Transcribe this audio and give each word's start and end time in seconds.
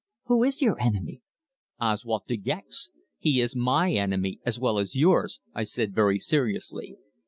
"Who 0.23 0.43
is 0.43 0.63
your 0.63 0.81
enemy?" 0.81 1.21
"Oswald 1.79 2.23
De 2.27 2.35
Gex! 2.35 2.89
He 3.19 3.39
is 3.39 3.55
my 3.55 3.91
enemy 3.93 4.39
as 4.43 4.57
well 4.57 4.79
as 4.79 4.95
yours," 4.95 5.39
I 5.53 5.63
said 5.63 5.93
very 5.93 6.17
seriously. 6.17 6.95